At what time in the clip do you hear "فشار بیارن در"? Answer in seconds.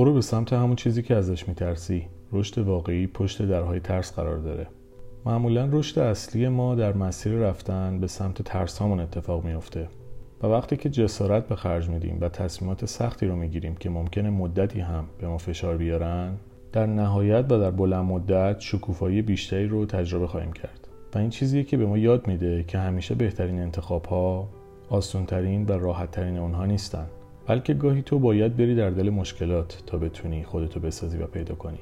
15.38-16.86